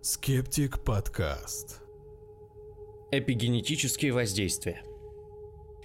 [0.00, 1.82] Скептик подкаст.
[3.10, 4.84] Эпигенетические воздействия.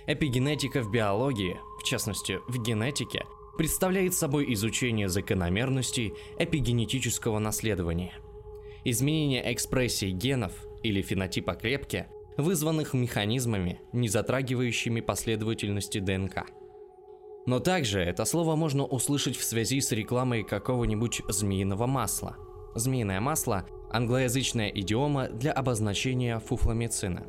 [0.05, 3.25] Эпигенетика в биологии, в частности в генетике,
[3.57, 8.13] представляет собой изучение закономерностей эпигенетического наследования.
[8.83, 10.53] Изменение экспрессии генов
[10.83, 12.05] или фенотипа клетки,
[12.37, 16.45] вызванных механизмами, не затрагивающими последовательности ДНК.
[17.47, 22.37] Но также это слово можно услышать в связи с рекламой какого-нибудь змеиного масла.
[22.75, 27.25] Змеиное масло– англоязычная идиома для обозначения фуфломицина,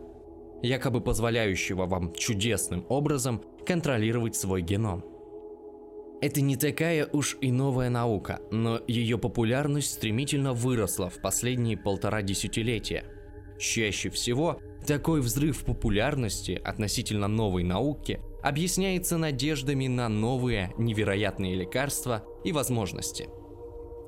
[0.62, 5.05] якобы позволяющего вам чудесным образом контролировать свой геном.
[6.23, 12.23] Это не такая уж и новая наука, но ее популярность стремительно выросла в последние полтора
[12.23, 13.05] десятилетия.
[13.59, 22.53] Чаще всего такой взрыв популярности относительно новой науки объясняется надеждами на новые невероятные лекарства и
[22.53, 23.28] возможности–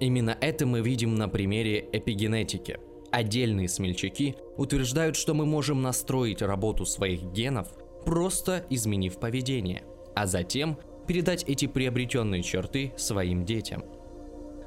[0.01, 2.79] Именно это мы видим на примере эпигенетики.
[3.11, 7.69] Отдельные смельчаки утверждают, что мы можем настроить работу своих генов,
[8.05, 13.85] просто изменив поведение, а затем передать эти приобретенные черты своим детям.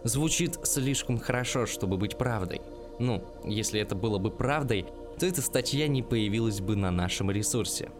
[0.04, 2.62] Звучит слишком хорошо, чтобы быть правдой.
[3.00, 4.86] Ну, если это было бы правдой,
[5.20, 7.92] то эта статья не появилась бы на нашем ресурсе.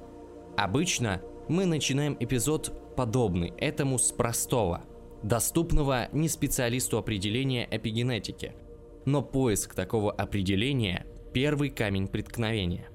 [0.58, 4.84] Обычно мы начинаем эпизод подобный этому с простого–
[5.24, 8.54] доступного не специалисту определения эпигенетики.
[9.06, 12.88] Но поиск такого определения– первый камень преткновения.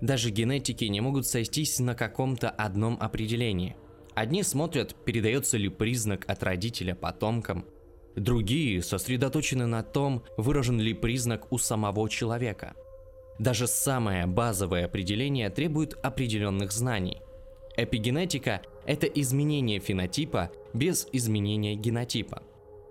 [0.00, 3.76] Даже генетики не могут сойтись на каком-то одном определении.
[4.14, 7.66] Одни смотрят, передается ли признак от родителя потомкам,
[8.16, 12.74] другие сосредоточены на том, выражен ли признак у самого человека.
[13.38, 17.22] Даже самое базовое определение требует определенных знаний.
[17.76, 22.42] Эпигенетика– это изменение фенотипа без изменения генотипа.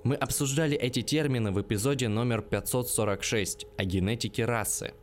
[0.04, 4.94] Мы обсуждали эти термины в эпизоде номер 546 о генетике расы.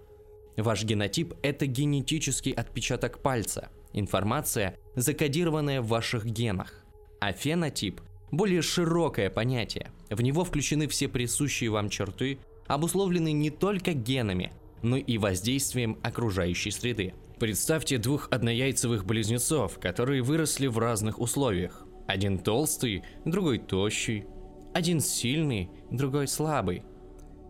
[0.56, 6.84] Ваш генотип– это генетический отпечаток пальца, информация, закодированная в ваших генах.
[7.20, 8.00] А фенотип–
[8.32, 9.92] более широкое понятие.
[10.10, 14.52] В него включены все присущие вам черты, обусловленные не только генами,
[14.82, 17.14] но и воздействием окружающей среды.
[17.38, 21.87] Представьте двух однояйцевых близнецов, которые выросли в разных условиях.
[22.08, 24.24] Один толстый, другой тощий.
[24.72, 26.82] Один сильный, другой слабый.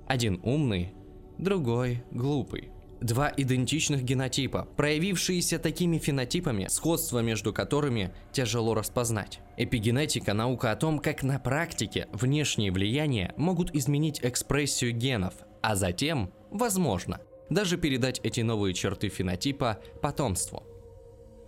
[0.08, 0.94] Один умный,
[1.38, 2.72] другой глупый.
[3.00, 9.38] Два идентичных генотипа, проявившиеся такими фенотипами, сходство между которыми тяжело распознать.
[9.56, 16.32] Эпигенетика– наука о том, как на практике внешние влияния могут изменить экспрессию генов, а затем,
[16.50, 20.64] возможно, даже передать эти новые черты фенотипа потомству.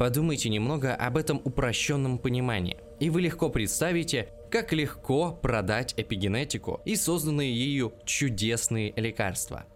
[0.01, 6.97] Подумайте немного об этом упрощенном понимании, и вы легко представите, как легко продать эпигенетику и
[6.97, 9.67] созданные ею чудесные лекарства.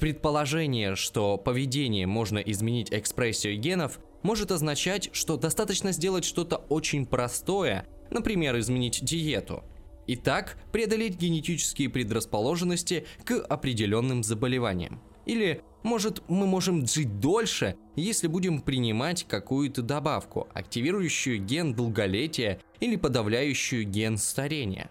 [0.00, 7.86] Предположение, что поведение можно изменить экспрессию генов, может означать, что достаточно сделать что-то очень простое,
[8.10, 9.64] например, изменить диету.
[10.06, 15.02] И так преодолеть генетические предрасположенности к определенным заболеваниям.
[15.26, 22.96] Или может, мы можем жить дольше, если будем принимать какую-то добавку, активирующую ген долголетия или
[22.96, 24.90] подавляющую ген старения.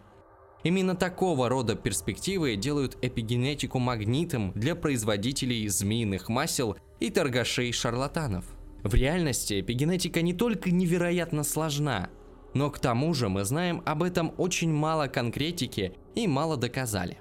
[0.64, 8.46] Именно такого рода перспективы делают эпигенетику магнитом для производителей змеиных масел и торгашей-шарлатанов.
[8.84, 12.09] В реальности эпигенетика не только невероятно сложна,
[12.54, 17.18] но к тому же мы знаем об этом очень мало конкретики и мало доказали.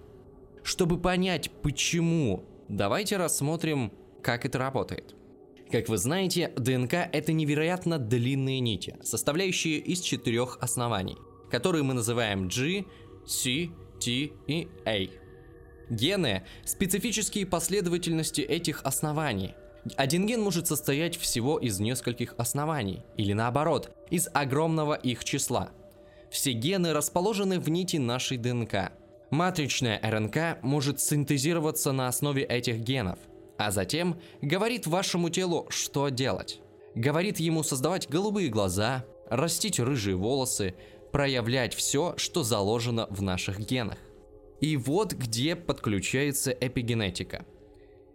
[0.63, 5.15] Чтобы понять, почему Давайте рассмотрим, как это работает.
[5.71, 11.17] Как вы знаете, ДНК это невероятно длинные нити, составляющие из четырех оснований,
[11.49, 12.85] которые мы называем G,
[13.25, 13.69] C,
[14.01, 15.09] T и A.
[15.91, 19.55] Гены– специфические последовательности этих оснований.
[19.97, 25.71] Один ген может состоять всего из нескольких оснований, или наоборот, из огромного их числа.
[26.31, 28.91] Все гены расположены в нити нашей ДНК–
[29.31, 33.19] Матричная РНК может синтезироваться на основе этих генов,
[33.59, 36.61] а затем говорит вашему телу, что делать.
[36.95, 40.75] Говорит ему создавать голубые глаза, растить рыжие волосы,
[41.11, 43.99] проявлять все, что заложено в наших генах.
[44.61, 47.45] И вот где подключается эпигенетика.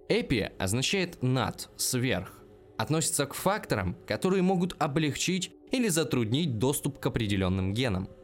[0.08, 2.40] Эпи означает над, сверх.
[2.78, 8.08] Относится к факторам, которые могут облегчить или затруднить доступ к определенным генам–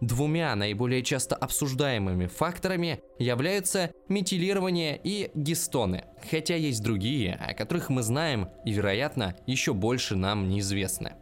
[0.00, 8.02] Двумя наиболее часто обсуждаемыми факторами являются метилирование и гистоны, хотя есть другие, о которых мы
[8.02, 11.12] знаем и, вероятно, еще больше нам неизвестны.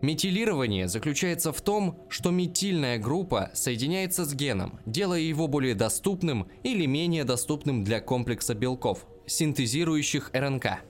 [0.00, 6.86] Метилирование заключается в том, что метильная группа соединяется с геном, делая его более доступным или
[6.86, 10.80] менее доступным для комплекса белков, синтезирующих РНК.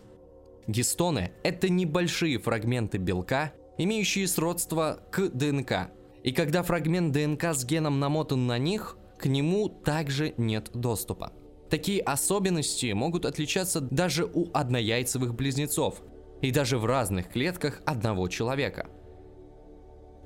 [0.66, 5.90] Гистоны– это небольшие фрагменты белка, имеющие сродство к ДНК.
[6.22, 11.32] И когда фрагмент ДНК с геном намотан на них, к нему также нет доступа.
[11.68, 16.02] Такие особенности могут отличаться даже у однояйцевых близнецов
[16.40, 18.88] и даже в разных клетках одного человека.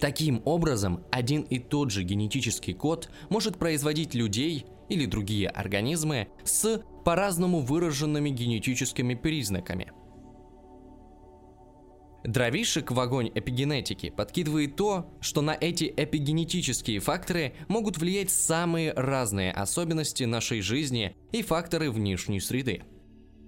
[0.00, 6.82] Таким образом, один и тот же генетический код может производить людей или другие организмы с
[7.04, 9.92] по-разному выраженными генетическими признаками–
[12.26, 19.52] Дровишек в огонь эпигенетики подкидывает то, что на эти эпигенетические факторы могут влиять самые разные
[19.52, 22.82] особенности нашей жизни и факторы внешней среды.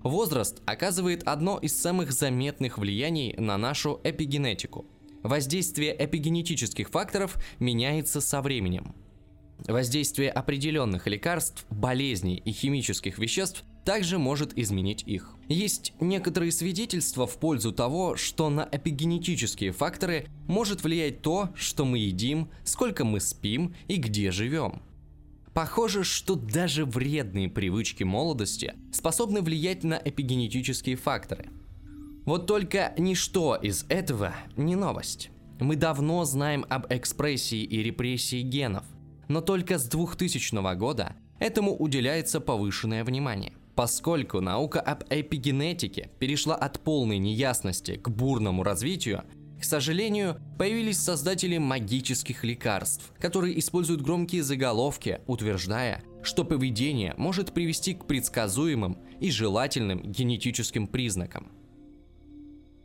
[0.04, 4.86] Возраст оказывает одно из самых заметных влияний на нашу эпигенетику.
[5.24, 8.94] Воздействие эпигенетических факторов меняется со временем.
[9.66, 15.34] Воздействие определенных лекарств, болезней и химических веществ также может изменить их.
[15.48, 21.96] Есть некоторые свидетельства в пользу того, что на эпигенетические факторы может влиять то, что мы
[21.96, 24.82] едим, сколько мы спим и где живем.
[25.54, 31.48] Похоже, что даже вредные привычки молодости способны влиять на эпигенетические факторы.
[32.26, 35.30] Вот только ничто из этого не новость.
[35.60, 38.84] Мы давно знаем об экспрессии и репрессии генов,
[39.28, 43.54] но только с 2000 года этому уделяется повышенное внимание.
[43.78, 49.22] Поскольку наука об эпигенетике перешла от полной неясности к бурному развитию,
[49.60, 57.94] к сожалению, появились создатели магических лекарств, которые используют громкие заголовки, утверждая, что поведение может привести
[57.94, 61.52] к предсказуемым и желательным генетическим признакам.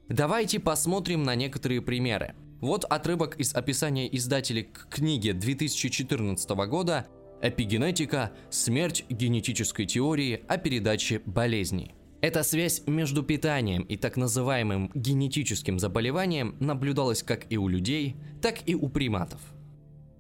[0.10, 2.36] Давайте посмотрим на некоторые примеры.
[2.62, 7.07] Вот отрывок из описания издателей к книге 2014 года
[7.44, 11.94] Эпигенетика– смерть генетической теории о передаче болезней.
[12.22, 18.60] Эта связь между питанием и так называемым генетическим заболеванием наблюдалась как и у людей, так
[18.66, 19.42] и у приматов.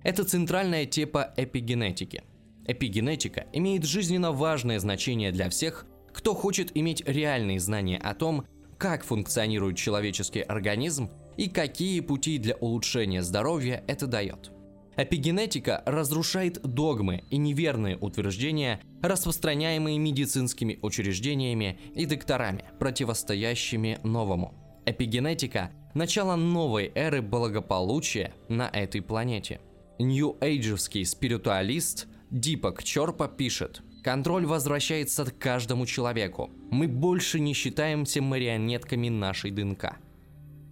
[0.03, 2.23] Это центральная тема эпигенетики.
[2.67, 8.45] Эпигенетика имеет жизненно важное значение для всех, кто хочет иметь реальные знания о том,
[8.77, 14.52] как функционирует человеческий организм и какие пути для улучшения здоровья это дает.
[14.95, 24.53] Эпигенетика разрушает догмы и неверные утверждения, распространяемые медицинскими учреждениями и докторами, противостоящими новому.
[24.85, 29.61] Эпигенетика– начало новой эры благополучия на этой планете.
[29.99, 36.51] Нью-эйджевский спиритуалист Дипак Чорпа пишет– Контроль возвращается к каждому человеку.
[36.69, 39.95] Мы больше не считаемся марионетками нашей ДНК.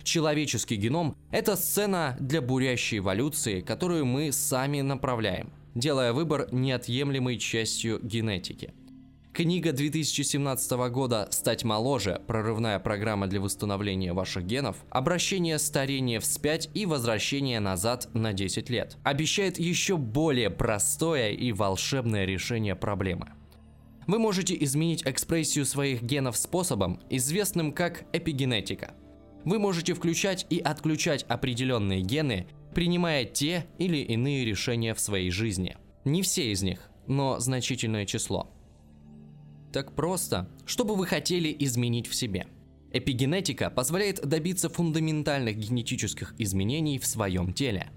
[0.04, 8.00] Человеческий геном– это сцена для бурящей эволюции, которую мы сами направляем, делая выбор неотъемлемой частью
[8.02, 8.74] генетики.
[9.34, 12.22] Книга 2017 года «Стать моложе.
[12.28, 14.76] Прорывная программа для восстановления ваших генов.
[14.90, 22.26] Обращение старения вспять и возвращение назад на 10 лет» обещает еще более простое и волшебное
[22.26, 23.30] решение проблемы.
[24.06, 28.96] Вы можете изменить экспрессию своих генов способом, известным как эпигенетика–
[29.46, 35.78] вы можете включать и отключать определенные гены, принимая те или иные решения в своей жизни.
[36.06, 38.52] Не все из них, но значительное число.
[39.72, 42.48] Так просто, что бы вы хотели изменить в себе?
[42.94, 47.90] Эпигенетика позволяет добиться фундаментальных генетических изменений в своем теле.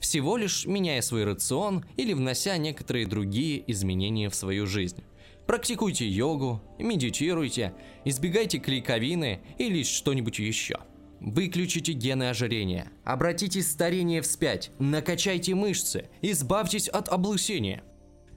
[0.00, 5.02] Всего лишь меняя свой рацион или внося некоторые другие изменения в свою жизнь.
[5.48, 7.72] Практикуйте йогу, медитируйте,
[8.04, 10.76] избегайте клейковины или что-нибудь еще.
[11.20, 17.82] Выключите гены ожирения, обратите старение вспять, накачайте мышцы, избавьтесь от облысения.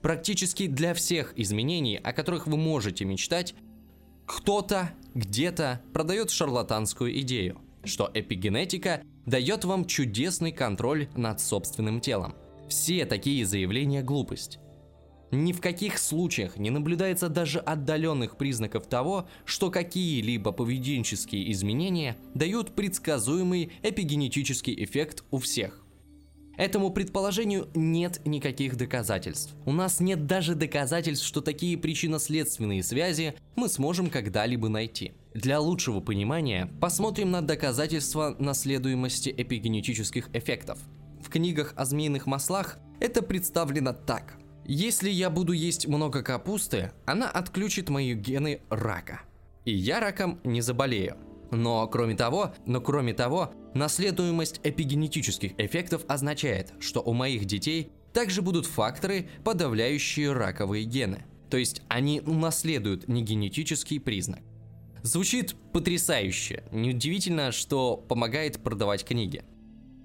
[0.00, 3.54] Практически для всех изменений, о которых вы можете мечтать,
[4.24, 12.34] кто-то где-то продает шарлатанскую идею, что эпигенетика дает вам чудесный контроль над собственным телом.
[12.70, 14.61] Все такие заявления глупость.
[15.32, 22.74] Ни в каких случаях не наблюдается даже отдаленных признаков того, что какие-либо поведенческие изменения дают
[22.74, 25.82] предсказуемый эпигенетический эффект у всех.
[26.58, 29.54] Этому предположению нет никаких доказательств.
[29.64, 35.12] У нас нет даже доказательств, что такие причинно-следственные связи мы сможем когда-либо найти.
[35.32, 40.78] Для лучшего понимания посмотрим на доказательства наследуемости эпигенетических эффектов.
[41.22, 44.36] В книгах о змеиных маслах это представлено так.
[44.64, 49.22] Если я буду есть много капусты, она отключит мои гены рака.
[49.64, 51.16] И я раком не заболею.
[51.50, 58.40] Но кроме того, но кроме того, наследуемость эпигенетических эффектов означает, что у моих детей также
[58.42, 61.24] будут факторы, подавляющие раковые гены.
[61.50, 64.40] То есть они унаследуют негенетический признак.
[65.02, 66.64] Звучит потрясающе.
[66.70, 69.42] Неудивительно, что помогает продавать книги.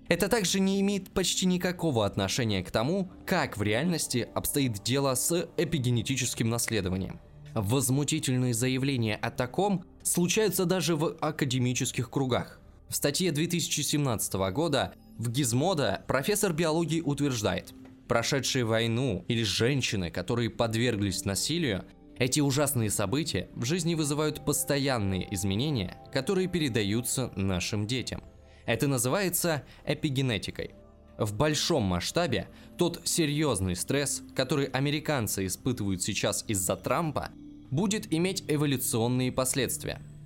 [0.08, 5.50] Это также не имеет почти никакого отношения к тому, как в реальности обстоит дело с
[5.58, 7.20] эпигенетическим наследованием.
[7.54, 12.62] Возмутительные заявления о таком случаются даже в академических кругах.
[12.88, 17.74] В статье 2017 года в Гизмода профессор биологии утверждает,
[18.08, 21.84] прошедшие войну или женщины, которые подверглись насилию,
[22.18, 28.24] эти ужасные события в жизни вызывают постоянные изменения, которые передаются нашим детям.
[28.68, 30.76] Это называется эпигенетикой.
[31.18, 32.48] В большом масштабе
[32.78, 37.30] тот серьезный стресс, который американцы испытывают сейчас из-за Трампа,
[37.72, 40.00] будет иметь эволюционные последствия–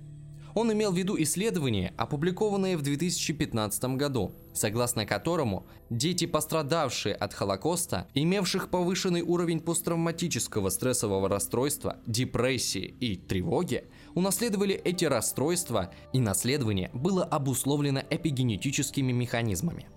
[0.54, 8.08] он имел в виду исследование, опубликованное в 2015 году, согласно которому дети, пострадавшие от Холокоста,
[8.14, 17.24] имевших повышенный уровень посттравматического стрессового расстройства, депрессии и тревоги, унаследовали эти расстройства, и наследование было
[17.24, 19.88] обусловлено эпигенетическими механизмами.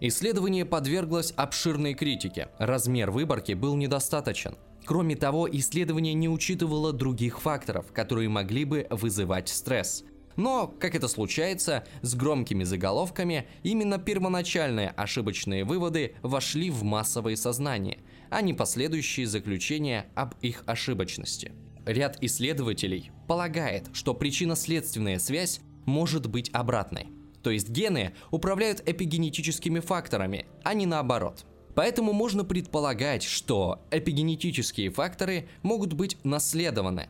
[0.00, 2.48] Исследование подверглось обширной критике.
[2.58, 9.48] Размер выборки был недостаточен– Кроме того, исследование не учитывало других факторов, которые могли бы вызывать
[9.48, 10.04] стресс.
[10.36, 17.98] Но, как это случается, с громкими заголовками именно первоначальные ошибочные выводы вошли в массовое сознание,
[18.30, 21.52] а не последующие заключения об их ошибочности.
[21.84, 27.08] Ряд исследователей полагает, что причинно-следственная связь может быть обратной.
[27.42, 35.48] То есть гены управляют эпигенетическими факторами, а не наоборот– Поэтому можно предполагать, что эпигенетические факторы
[35.62, 37.08] могут быть наследованы.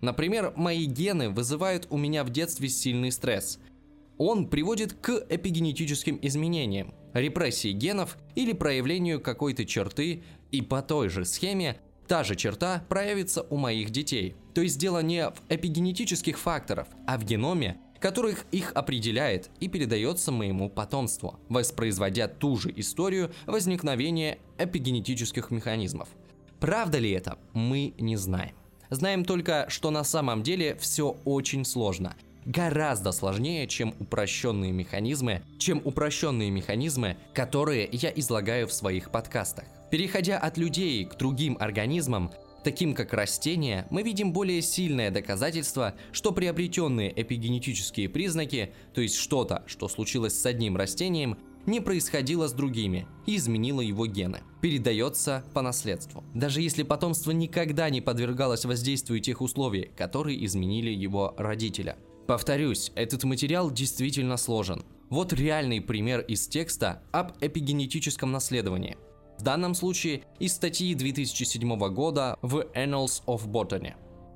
[0.00, 3.58] Например, мои гены вызывают у меня в детстве сильный стресс.
[4.18, 11.24] Он приводит к эпигенетическим изменениям, репрессии генов или проявлению какой-то черты, и по той же
[11.24, 14.36] схеме та же черта проявится у моих детей.
[14.54, 20.32] То есть дело не в эпигенетических факторах, а в геноме, которых их определяет и передается
[20.32, 26.08] моему потомству, воспроизводя ту же историю возникновения эпигенетических механизмов.
[26.60, 28.54] Правда ли это, мы не знаем.
[28.90, 32.14] Знаем только, что на самом деле все очень сложно.
[32.44, 39.64] Гораздо сложнее, чем упрощенные механизмы, чем упрощенные механизмы, которые я излагаю в своих подкастах.
[39.90, 42.32] Переходя от людей к другим организмам,
[42.64, 49.62] таким как растения, мы видим более сильное доказательство, что приобретенные эпигенетические признаки, то есть что-то,
[49.66, 54.40] что случилось с одним растением, не происходило с другими и изменило его гены.
[54.60, 56.24] Передается по наследству.
[56.34, 61.96] Даже если потомство никогда не подвергалось воздействию тех условий, которые изменили его родителя.
[62.26, 64.84] Повторюсь, этот материал действительно сложен.
[65.10, 68.96] Вот реальный пример из текста об эпигенетическом наследовании–
[69.38, 73.94] в данном случае из статьи 2007 года в Annals of Botany.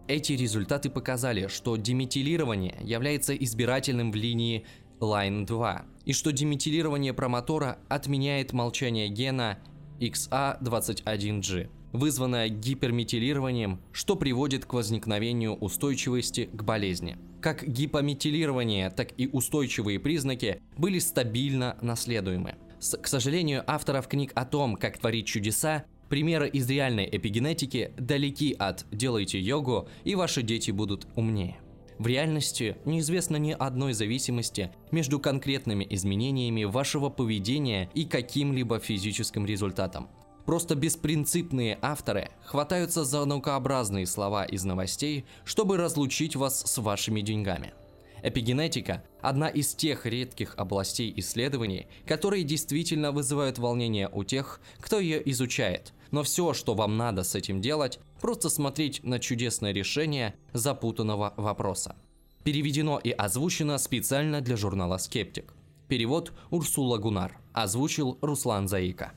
[0.08, 4.64] Эти результаты показали, что деметилирование является избирательным в линии
[5.00, 9.58] Line 2, и что деметилирование промотора отменяет молчание гена
[10.00, 17.18] XA21G, вызванное гиперметилированием, что приводит к возникновению устойчивости к болезни.
[17.40, 22.56] Как гипометилирование, так и устойчивые признаки были стабильно наследуемы.
[22.80, 28.54] С, к сожалению, авторов книг о том, как творить чудеса, примеры из реальной эпигенетики далеки
[28.58, 31.58] от «делайте йогу, и ваши дети будут умнее».
[31.98, 40.08] В реальности неизвестно ни одной зависимости между конкретными изменениями вашего поведения и каким-либо физическим результатом.
[40.46, 47.74] Просто беспринципные авторы хватаются за наукообразные слова из новостей, чтобы разлучить вас с вашими деньгами.
[48.22, 55.28] Эпигенетика– одна из тех редких областей исследований, которые действительно вызывают волнение у тех, кто ее
[55.30, 55.92] изучает.
[56.10, 61.96] Но все, что вам надо с этим делать, просто смотреть на чудесное решение запутанного вопроса.
[62.44, 65.54] Переведено и озвучено специально для журнала «Скептик».
[65.88, 67.38] Перевод Урсула Гунар.
[67.52, 69.12] Озвучил Руслан Заика.